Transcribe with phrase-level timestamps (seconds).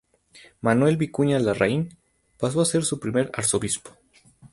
[0.61, 1.95] Manuel Vicuña Larraín,
[2.39, 3.91] pasó a ser su primer arzobispo.